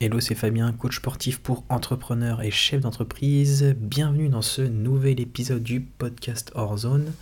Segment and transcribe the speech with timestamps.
[0.00, 3.76] Hello, c'est Fabien, coach sportif pour entrepreneurs et chef d'entreprise.
[3.78, 7.12] Bienvenue dans ce nouvel épisode du podcast Horzone.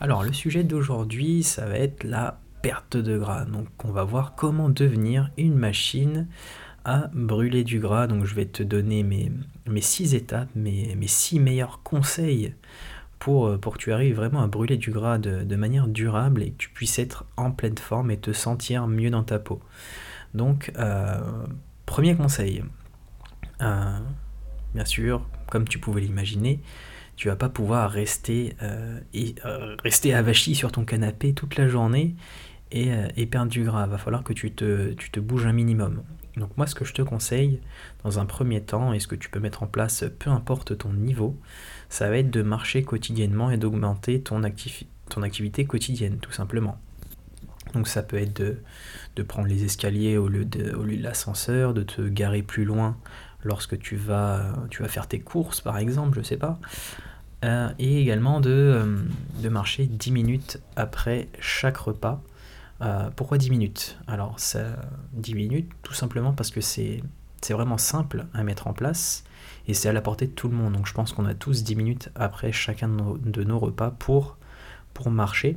[0.00, 3.44] Alors, le sujet d'aujourd'hui, ça va être la perte de gras.
[3.44, 6.26] Donc, on va voir comment devenir une machine
[6.84, 8.08] à brûler du gras.
[8.08, 9.30] Donc, je vais te donner mes,
[9.68, 12.52] mes six étapes, mes, mes six meilleurs conseils
[13.20, 16.50] pour, pour que tu arrives vraiment à brûler du gras de, de manière durable et
[16.50, 19.60] que tu puisses être en pleine forme et te sentir mieux dans ta peau.
[20.34, 21.20] Donc, euh,
[21.88, 22.62] Premier conseil,
[23.62, 23.98] euh,
[24.74, 26.60] bien sûr, comme tu pouvais l'imaginer,
[27.16, 29.00] tu vas pas pouvoir rester, euh,
[29.46, 29.74] euh,
[30.14, 32.14] avachi sur ton canapé toute la journée
[32.72, 33.86] et, perdre du gras.
[33.86, 36.02] Il va falloir que tu te, tu bouges un minimum.
[36.36, 37.58] Donc moi, ce que je te conseille,
[38.04, 40.92] dans un premier temps, et ce que tu peux mettre en place, peu importe ton
[40.92, 41.40] niveau,
[41.88, 46.78] ça va être de marcher quotidiennement et d'augmenter ton activité quotidienne, tout simplement.
[47.74, 48.40] Donc ça peut être
[49.16, 52.96] de, prendre les escaliers au lieu de, l'ascenseur, de te garer plus loin
[53.44, 56.58] lorsque tu vas, tu vas faire tes courses par exemple, je sais pas.
[57.44, 59.04] Euh, et également euh,
[59.40, 62.20] de, marcher 10 minutes après chaque repas.
[62.80, 63.98] Euh, pourquoi 10 minutes?
[64.06, 64.64] Alors ça,
[65.12, 67.02] 10 minutes tout simplement parce que c'est
[67.48, 69.24] vraiment simple à mettre en place
[69.68, 70.72] et c'est à la portée de tout le monde.
[70.72, 74.36] Donc je pense qu'on a tous 10 minutes après chacun de nos, repas pour,
[74.94, 75.56] pour marcher.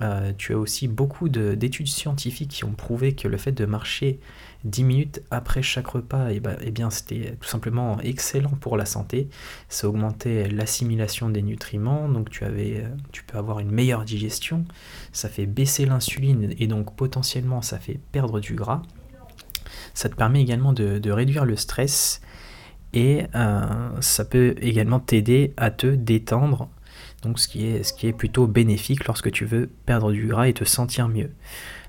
[0.00, 4.20] Euh, tu as aussi beaucoup d'études scientifiques qui ont prouvé que le fait de marcher
[4.64, 8.84] 10 minutes après chaque repas, eh ben, eh bien, c'était tout simplement excellent pour la
[8.84, 9.28] santé.
[9.68, 14.64] Ça augmentait l'assimilation des nutriments, donc tu, avais, euh, tu peux avoir une meilleure digestion.
[15.12, 18.82] Ça fait baisser l'insuline et donc potentiellement ça fait perdre du gras.
[19.94, 22.20] Ça te permet également de, réduire le stress
[22.92, 26.68] et euh, ça peut également t'aider à te détendre
[27.22, 31.08] donc ce qui, est, plutôt bénéfique lorsque tu veux perdre du gras et te sentir
[31.08, 31.30] mieux.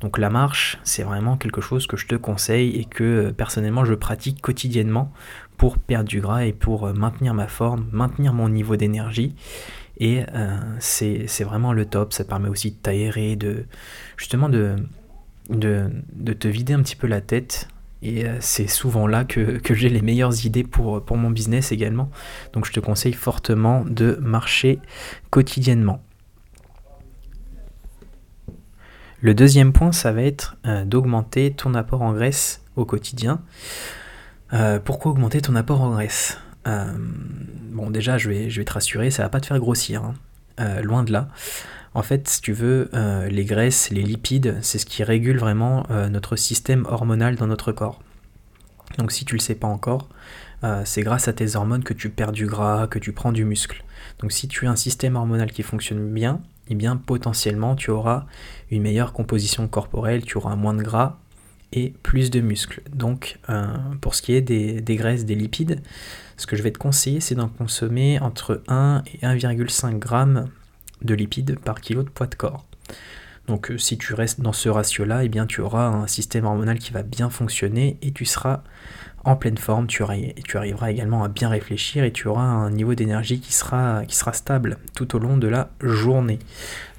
[0.00, 3.84] Donc la marche, c'est vraiment quelque chose que je te conseille et que euh, personnellement
[3.84, 5.10] je pratique quotidiennement
[5.56, 9.34] pour perdre du gras et pour euh, maintenir ma forme, maintenir mon niveau d'énergie.
[9.98, 13.64] Et euh, c'est vraiment le top, ça permet aussi de t'aérer, de
[14.16, 14.76] justement de,
[15.48, 17.68] te vider un petit peu la tête
[18.04, 22.10] et euh, c'est souvent là que, j'ai les meilleures idées pour, mon business également.
[22.52, 24.78] Donc je te conseille fortement de marcher
[25.30, 26.02] quotidiennement.
[29.20, 33.40] Le deuxième point, ça va être euh, d'augmenter ton apport en graisse au quotidien.
[34.52, 36.38] Euh, pourquoi augmenter ton apport en graisse?
[36.66, 40.02] Bon, déjà, je vais, te rassurer, ça va pas te faire grossir.
[40.02, 40.80] Hein.
[40.80, 41.28] loin de là.
[41.94, 45.86] En fait, si tu veux, euh, les graisses, les lipides, c'est ce qui régule vraiment
[45.90, 48.02] euh, notre système hormonal dans notre corps.
[48.98, 50.08] Donc si tu ne le sais pas encore,
[50.64, 53.44] euh, c'est grâce à tes hormones que tu perds du gras, que tu prends du
[53.44, 53.84] muscle.
[54.18, 58.26] Donc si tu as un système hormonal qui fonctionne bien, eh bien potentiellement tu auras
[58.72, 61.18] une meilleure composition corporelle, tu auras moins de gras
[61.72, 62.82] et plus de muscles.
[62.92, 63.38] Donc
[64.00, 65.80] pour ce qui est des, graisses, des lipides,
[66.36, 70.50] ce que je vais te conseiller, c'est d'en consommer entre 1 et 1,5 g
[71.04, 72.66] de lipides par kilo de poids de corps.
[73.46, 76.78] Donc euh, si tu restes dans ce ratio-là, eh bien tu auras un système hormonal
[76.78, 78.62] qui va bien fonctionner et tu seras
[79.24, 83.40] en pleine forme, tu, arriveras également à bien réfléchir et tu auras un niveau d'énergie
[83.40, 86.38] qui sera, qui sera stable tout au long de la journée.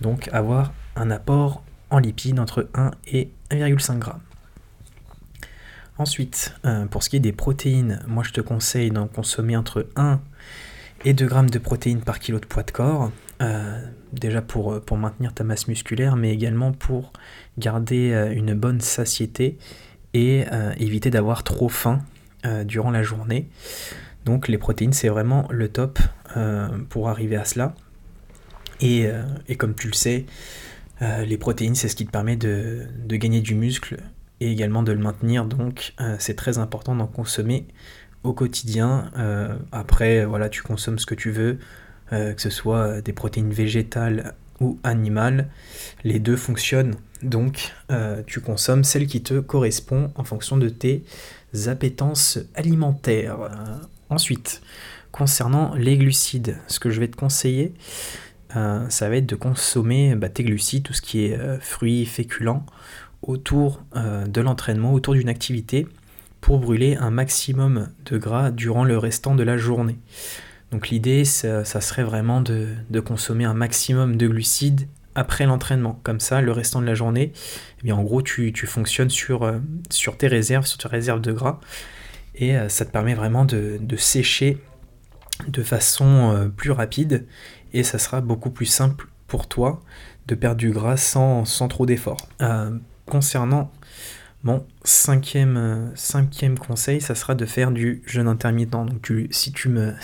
[0.00, 4.10] Donc avoir un apport en lipides entre 1 et 1,5 g.
[5.98, 9.88] Ensuite, euh, pour ce qui est des protéines, moi je te conseille d'en consommer entre
[9.96, 10.18] 1 et
[11.04, 13.10] 2 grammes de protéines par kilo de poids de corps.
[13.42, 13.80] Euh,
[14.12, 17.12] déjà pour, pour maintenir ta masse musculaire, mais également pour
[17.58, 19.58] garder euh, une bonne satiété
[20.14, 22.02] et euh, éviter d'avoir trop faim
[22.64, 23.48] durant la journée.
[24.24, 26.00] Donc les protéines, c'est vraiment le top
[26.88, 27.72] pour arriver à cela.
[28.80, 29.06] Et,
[29.46, 30.26] et, comme tu le sais,
[31.00, 33.98] les protéines, c'est ce qui te permet de, gagner du muscle
[34.40, 35.44] et également de le maintenir.
[35.44, 37.68] Donc c'est très important d'en consommer
[38.24, 39.10] au quotidien.
[39.16, 41.58] Euh, après, voilà, tu consommes ce que tu veux,
[42.12, 45.48] euh, que ce soit des protéines végétales ou animales.
[46.04, 46.94] Les deux fonctionnent.
[47.22, 51.04] Donc, euh, tu consommes celle qui te correspond en fonction de tes
[51.66, 53.50] appétences alimentaires.
[54.08, 54.60] ensuite,
[55.10, 57.74] concernant les glucides, ce que je vais te conseiller,
[58.50, 62.66] ça va être de consommer bah, tes glucides, tout ce qui est fruits, féculents,
[63.22, 65.86] autour de l'entraînement, autour d'une activité
[66.42, 69.98] pour brûler un maximum de gras durant le restant de la journée.
[70.72, 76.00] Donc l'idée, ça, serait vraiment de, consommer un maximum de glucides après l'entraînement.
[76.02, 77.32] Comme ça, le restant de la journée,
[77.78, 79.60] eh bien, en gros, tu, fonctionnes sur, euh,
[79.90, 81.60] sur tes réserves, sur tes réserves de gras.
[82.34, 84.58] Et euh, ça te permet vraiment de, sécher
[85.46, 87.26] de façon euh, plus rapide.
[87.72, 89.80] Et ça sera beaucoup plus simple pour toi
[90.26, 92.28] de perdre du gras sans, sans trop d'efforts.
[93.06, 93.70] concernant
[94.44, 98.70] Mon cinquième, cinquième conseil, ça sera de faire du jeûne intermittent.
[98.70, 99.94] Donc si, tu me,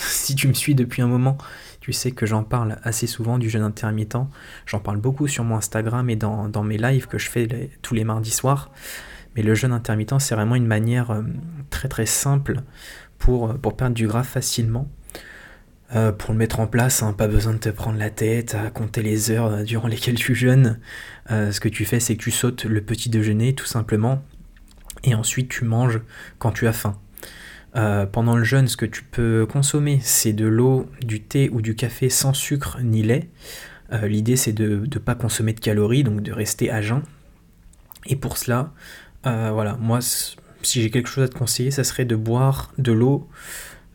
[0.53, 1.39] suis depuis un moment,
[1.81, 4.19] tu sais que j'en parle assez souvent du jeûne intermittent.
[4.67, 7.95] J'en parle beaucoup sur mon Instagram et dans, dans mes lives que je fais tous
[7.95, 8.71] les mardis soirs.
[9.35, 11.23] Mais le jeûne intermittent, c'est vraiment une manière euh,
[11.71, 12.63] très très simple
[13.19, 14.89] pour, pour perdre du gras facilement.
[15.97, 18.71] Euh, pour le mettre en place, hein, pas besoin de te prendre la tête à
[18.71, 20.79] compter les heures euh, durant lesquelles tu jeûnes.
[21.31, 24.23] ce que tu fais, c'est que tu sautes le petit déjeuner tout simplement,
[25.05, 26.01] et ensuite tu manges
[26.39, 26.99] quand tu as faim.
[28.13, 31.75] pendant le jeûne, ce que tu peux consommer, c'est de l'eau, du thé ou du
[31.75, 33.29] café sans sucre ni lait.
[34.03, 37.03] L'idée, c'est de ne pas consommer de calories, donc de rester à jeun.
[38.07, 38.73] Et pour cela,
[39.27, 42.93] euh, voilà, moi, si j'ai quelque chose à te conseiller, ça serait de boire de
[42.93, 43.29] l'eau,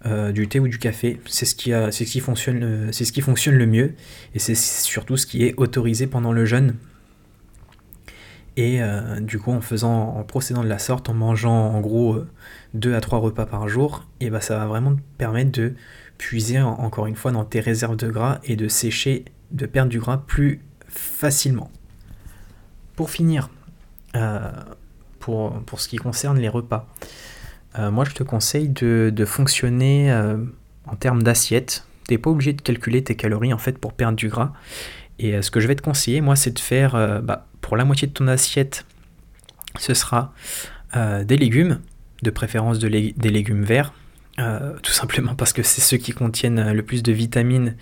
[0.05, 1.19] euh, du thé ou du café.
[1.25, 3.93] C'est ce, qui ce, qui fonctionne, c'est ce qui fonctionne le mieux.
[4.33, 6.75] Et c'est surtout ce qui est autorisé pendant le jeûne.
[8.55, 12.19] Et euh, du coup, en faisant, en procédant de la sorte, en mangeant en gros
[12.75, 15.73] 2 à 3 repas par jour, et bah, ça va vraiment te permettre de
[16.17, 19.99] puiser encore une fois dans tes réserves de gras et de sécher, de perdre du
[19.99, 21.71] gras plus facilement.
[22.95, 23.49] Pour finir,
[25.23, 26.87] pour, ce qui concerne les repas.
[27.77, 30.37] Euh, moi, je te conseille de, fonctionner euh,
[30.85, 31.85] en termes d'assiette.
[32.07, 34.53] Tu n'es pas obligé de calculer tes calories en fait pour perdre du gras.
[35.19, 37.85] Et euh, ce que je vais te conseiller, moi, c'est de faire bah, pour la
[37.85, 38.85] moitié de ton assiette,
[39.79, 40.33] ce sera
[40.95, 41.79] des légumes,
[42.21, 43.93] de préférence de des légumes verts,
[44.37, 47.75] tout simplement parce que c'est ceux qui contiennent le plus de vitamines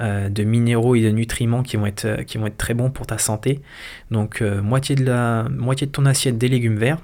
[0.00, 3.62] de minéraux et de nutriments qui vont, être, très bons pour ta santé.
[4.10, 6.98] Donc moitié de ton assiette des légumes verts,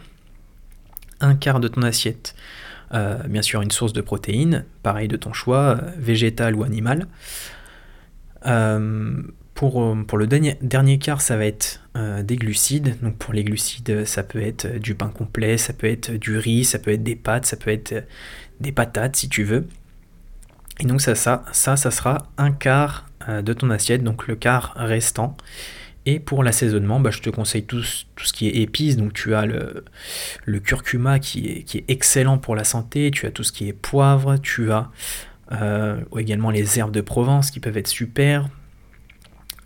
[1.20, 2.34] un quart de ton assiette,
[2.92, 7.06] bien sûr une source de protéines, pareil de ton choix, végétal ou animal.
[9.54, 11.80] Pour, pour, le dernier, dernier, quart, ça va être
[12.22, 12.96] des glucides.
[13.02, 16.64] Donc pour les glucides, ça peut être du pain complet, ça peut être du riz,
[16.64, 18.04] ça peut être des pâtes, ça peut être
[18.60, 19.66] des patates si tu veux.
[20.78, 24.74] Et donc ça, ça, ça, sera un quart euh, de ton assiette, donc le quart
[24.76, 25.36] restant.
[26.06, 27.82] Et pour l'assaisonnement, bah, je te conseille tout,
[28.14, 28.96] tout, ce qui est épices.
[28.96, 29.84] Donc tu as le,
[30.44, 33.68] le curcuma qui est, qui est, excellent pour la santé, tu as tout ce qui
[33.68, 34.90] est poivre, tu as
[35.52, 38.48] euh, également les herbes de Provence qui peuvent être super.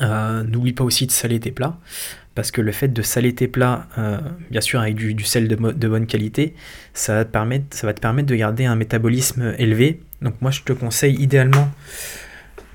[0.01, 1.79] Euh, n'oublie pas aussi de saler tes plats,
[2.35, 3.87] parce que le fait de saler tes plats,
[4.51, 6.55] bien sûr avec du, sel de, bonne qualité,
[6.95, 10.51] ça va, te permettre, ça va te permettre de garder un métabolisme élevé donc moi
[10.51, 11.71] je te conseille idéalement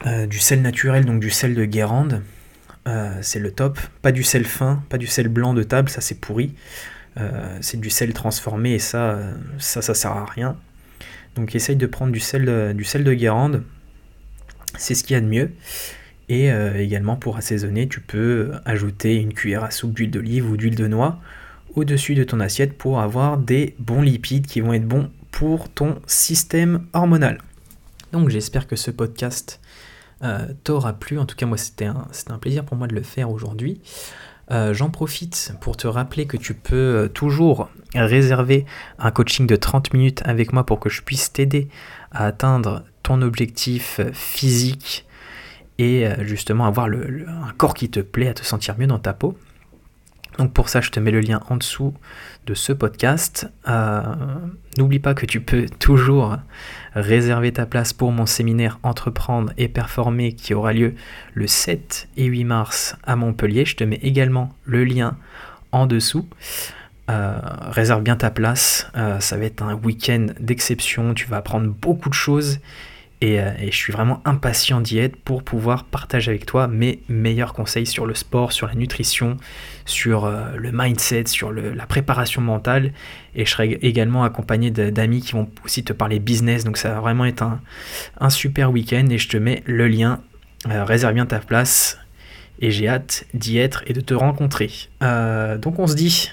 [0.06, 2.22] euh, du sel naturel, donc du sel de Guérande.
[2.88, 3.80] Euh, c'est le top.
[4.02, 6.54] Pas du sel fin, pas du sel blanc de table, ça c'est pourri.
[7.18, 9.20] Euh, c'est du sel transformé et ça,
[9.58, 10.58] ça, ça sert à rien.
[11.36, 13.64] Donc essaye de prendre du sel, du sel de Guérande.
[14.78, 15.52] C'est ce qu'il y a de mieux.
[16.28, 20.76] Et également pour assaisonner, tu peux ajouter une cuillère à soupe d'huile d'olive ou d'huile
[20.76, 21.20] de noix
[21.76, 26.00] au-dessus de ton assiette pour avoir des bons lipides qui vont être bons pour ton
[26.08, 27.40] système hormonal.
[28.12, 29.65] Donc j'espère que ce podcast euh,
[30.64, 31.20] t'aura plu.
[31.20, 33.82] En tout cas, moi, c'était un, plaisir pour moi de le faire aujourd'hui.
[34.52, 38.66] Euh, j'en profite pour te rappeler que tu peux euh, toujours réserver
[39.00, 41.68] un coaching de 30 minutes avec moi pour que je puisse t'aider
[42.12, 45.08] à atteindre ton objectif physique
[45.80, 49.38] et justement avoir un corps qui te plaît, à te sentir mieux dans ta peau.
[50.38, 51.94] Donc pour ça, je te mets le lien en dessous
[52.46, 53.50] de ce podcast.
[53.68, 54.02] Euh,
[54.78, 56.38] n'oublie pas que tu peux toujours
[56.94, 60.96] réserver ta place pour mon séminaire Entreprendre et Performer qui aura lieu
[61.34, 63.66] le 7 et 8 mars à Montpellier.
[63.66, 65.18] Je te mets également le lien
[65.72, 66.28] en dessous.
[67.10, 67.38] Euh,
[67.70, 72.10] réserve bien ta place, euh, ça va être un week-end d'exception, tu vas apprendre beaucoup
[72.10, 72.60] de choses
[73.40, 77.54] euh, et, je suis vraiment impatient d'y être pour pouvoir partager avec toi mes meilleurs
[77.54, 79.38] conseils sur le sport, sur la nutrition,
[79.86, 82.92] sur euh, le mindset, sur la préparation mentale.
[83.36, 86.64] Et je serai également accompagné d'amis qui vont aussi te parler business.
[86.64, 87.44] Donc ça va vraiment être
[88.20, 90.22] un, super week-end et je te mets le lien.
[90.70, 92.00] Euh, réserve bien ta place
[92.60, 94.72] et j'ai hâte d'y être et de te rencontrer.
[95.02, 96.32] donc on se dit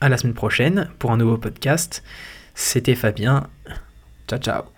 [0.00, 2.02] à la semaine prochaine pour un nouveau podcast.
[2.54, 3.48] C'était Fabien.
[4.28, 4.77] Ciao ciao.